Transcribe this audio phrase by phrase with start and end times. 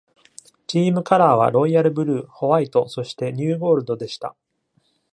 [0.65, 4.35] チームカラーはロイヤルブルー、ホワイト、そしてニューゴールドでした。